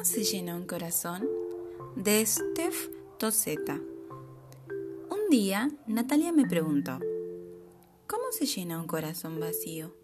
[0.00, 1.28] ¿Cómo se llena un corazón?
[1.94, 3.78] De Steph Toseta.
[5.10, 6.98] Un día, Natalia me preguntó,
[8.06, 9.94] ¿cómo se llena un corazón vacío?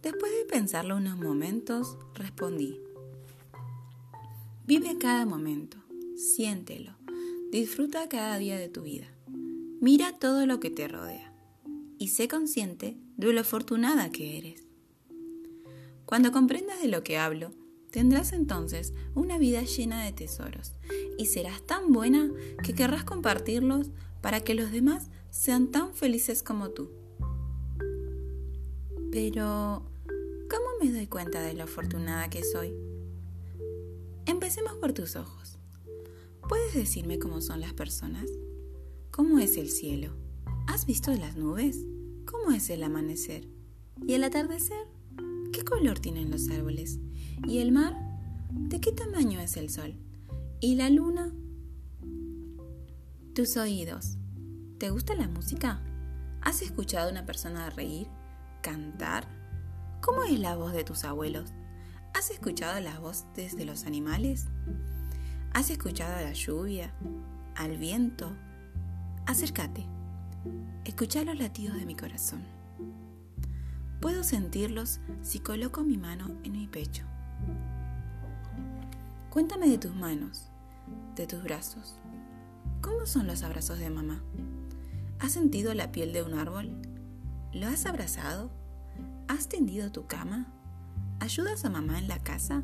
[0.00, 2.80] Después de pensarlo unos momentos, respondí,
[4.64, 5.78] vive cada momento,
[6.14, 6.92] siéntelo,
[7.50, 9.08] disfruta cada día de tu vida,
[9.80, 11.34] mira todo lo que te rodea
[11.98, 14.64] y sé consciente de lo afortunada que eres.
[16.04, 17.50] Cuando comprendas de lo que hablo,
[17.96, 20.74] tendrás entonces una vida llena de tesoros
[21.16, 22.30] y serás tan buena
[22.62, 23.88] que querrás compartirlos
[24.20, 26.90] para que los demás sean tan felices como tú.
[29.10, 29.82] Pero,
[30.50, 32.74] ¿cómo me doy cuenta de lo afortunada que soy?
[34.26, 35.58] Empecemos por tus ojos.
[36.46, 38.28] ¿Puedes decirme cómo son las personas?
[39.10, 40.12] ¿Cómo es el cielo?
[40.66, 41.78] ¿Has visto las nubes?
[42.26, 43.48] ¿Cómo es el amanecer?
[44.06, 44.95] ¿Y el atardecer?
[45.56, 46.98] ¿Qué color tienen los árboles?
[47.48, 47.96] ¿Y el mar?
[48.50, 49.94] ¿De qué tamaño es el sol?
[50.60, 51.32] ¿Y la luna?
[53.34, 54.18] Tus oídos.
[54.76, 55.80] ¿Te gusta la música?
[56.42, 58.06] ¿Has escuchado a una persona reír?
[58.62, 59.26] ¿Cantar?
[60.02, 61.54] ¿Cómo es la voz de tus abuelos?
[62.12, 64.48] ¿Has escuchado las voces de los animales?
[65.54, 66.92] ¿Has escuchado a la lluvia?
[67.54, 68.30] ¿Al viento?
[69.24, 69.86] Acércate.
[70.84, 72.44] Escucha los latidos de mi corazón.
[74.06, 77.02] Puedo sentirlos si coloco mi mano en mi pecho.
[79.30, 80.48] Cuéntame de tus manos,
[81.16, 81.96] de tus brazos.
[82.80, 84.22] ¿Cómo son los abrazos de mamá?
[85.18, 86.70] ¿Has sentido la piel de un árbol?
[87.52, 88.52] ¿Lo has abrazado?
[89.26, 90.46] ¿Has tendido tu cama?
[91.18, 92.62] ¿Ayudas a mamá en la casa?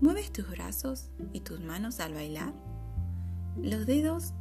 [0.00, 2.54] ¿Mueves tus brazos y tus manos al bailar?
[3.60, 4.32] ¿Los dedos?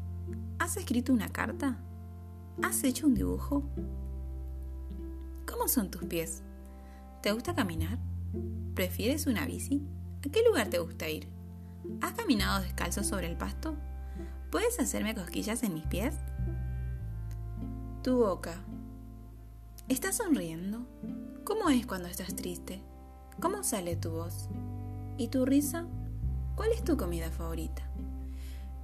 [0.60, 1.78] ¿Has escrito una carta?
[2.64, 3.70] ¿Has hecho un dibujo?
[5.48, 6.42] ¿Cómo son tus pies?
[7.22, 8.00] ¿Te gusta caminar?
[8.74, 9.82] ¿Prefieres una bici?
[10.26, 11.28] ¿A qué lugar te gusta ir?
[12.02, 13.76] ¿Has caminado descalzo sobre el pasto?
[14.52, 16.16] ¿Puedes hacerme cosquillas en mis pies?
[18.04, 18.56] Tu boca.
[19.88, 20.88] ¿Estás sonriendo?
[21.44, 22.82] ¿Cómo es cuando estás triste?
[23.40, 24.50] ¿Cómo sale tu voz?
[25.18, 25.86] ¿Y tu risa?
[26.56, 27.84] ¿Cuál es tu comida favorita?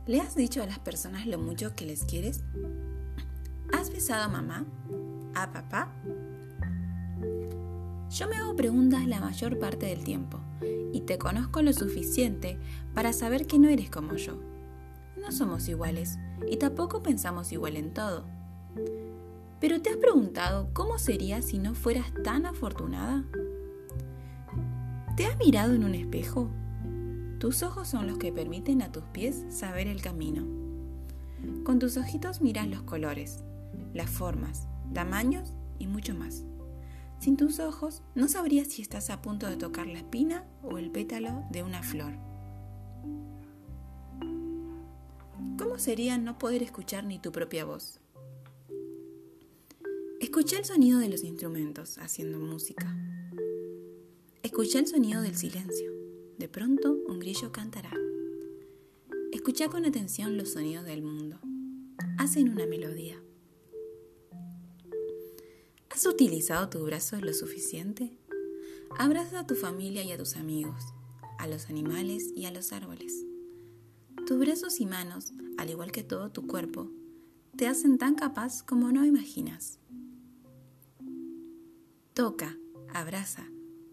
[0.06, 2.44] ¿Le has dicho a las personas lo mucho que les quieres?
[3.72, 4.66] ¿Has besado a mamá?
[5.36, 5.92] ¿A papá?
[8.12, 10.38] Yo me hago preguntas la mayor parte del tiempo
[10.92, 12.60] y te conozco lo suficiente
[12.94, 14.38] para saber que no eres como yo.
[15.16, 18.26] No somos iguales y tampoco pensamos igual en todo.
[19.62, 23.24] Pero ¿te has preguntado cómo sería si no fueras tan afortunada?
[25.16, 26.50] ¿Te has mirado en un espejo?
[27.40, 30.46] Tus ojos son los que permiten a tus pies saber el camino.
[31.64, 33.46] Con tus ojitos miras los colores,
[33.94, 36.44] las formas, tamaños y mucho más.
[37.22, 40.90] Sin tus ojos no sabrías si estás a punto de tocar la espina o el
[40.90, 42.14] pétalo de una flor.
[45.56, 48.00] ¿Cómo sería no poder escuchar ni tu propia voz?
[50.20, 52.98] Escucha el sonido de los instrumentos haciendo música.
[54.42, 55.92] Escucha el sonido del silencio.
[56.40, 57.94] De pronto un grillo cantará.
[59.32, 61.40] Escucha con atención los sonidos del mundo.
[62.18, 63.22] Hacen una melodía.
[66.02, 68.12] ¿Has utilizado tus brazos lo suficiente?
[68.98, 70.84] Abraza a tu familia y a tus amigos,
[71.38, 73.14] a los animales y a los árboles.
[74.26, 76.90] Tus brazos y manos, al igual que todo tu cuerpo,
[77.56, 79.78] te hacen tan capaz como no imaginas.
[82.16, 82.58] Toca,
[82.92, 83.46] abraza,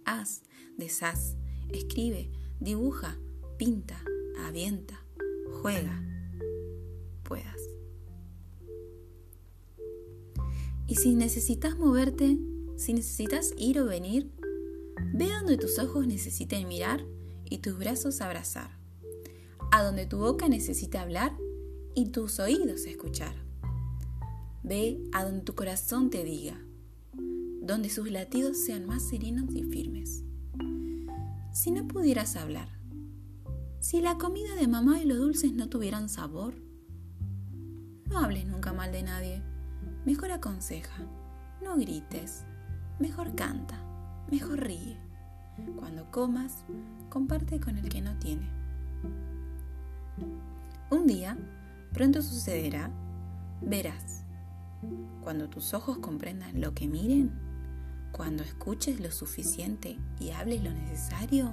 [0.07, 0.45] haz,
[0.79, 1.37] deshaz,
[1.69, 3.19] escribe, dibuja,
[3.59, 4.03] pinta,
[4.47, 5.05] avienta,
[5.61, 6.03] juega,
[7.23, 7.68] puedas.
[10.89, 12.39] Y si necesitas moverte,
[12.77, 14.33] si necesitas ir o venir,
[15.13, 17.05] ve donde tus ojos necesiten mirar
[17.45, 18.71] y tus brazos abrazar,
[19.71, 21.37] a donde tu boca necesita hablar
[21.95, 23.35] y tus oídos escuchar.
[24.63, 26.59] Ve a donde tu corazón te diga,
[27.61, 30.25] donde sus latidos sean más serenos y firmes.
[31.53, 32.71] Si no pudieras hablar,
[33.81, 36.55] si la comida de mamá y los dulces no tuvieran sabor,
[38.07, 39.43] no hables nunca mal de nadie
[40.05, 41.03] Mejor aconseja,
[41.63, 42.45] no grites,
[42.99, 43.79] mejor canta,
[44.31, 44.99] mejor ríe.
[45.77, 46.65] Cuando comas,
[47.09, 48.49] comparte con el que no tiene.
[50.91, 51.37] Un día,
[51.93, 52.91] pronto sucederá,
[53.61, 54.25] verás.
[55.23, 57.33] Cuando tus ojos comprendan lo que miren,
[58.13, 61.53] cuando escuches lo suficiente y hables lo necesario,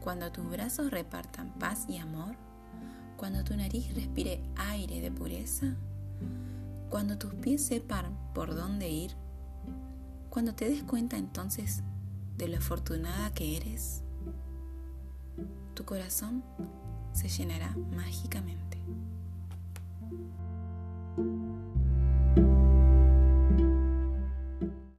[0.00, 2.36] cuando tus brazos repartan paz y amor,
[3.16, 5.76] cuando tu nariz respire aire de pureza,
[6.90, 9.12] cuando tus pies sepan por dónde ir,
[10.28, 11.82] cuando te des cuenta entonces
[12.36, 14.02] de lo afortunada que eres,
[15.74, 16.42] tu corazón
[17.12, 18.78] se llenará mágicamente.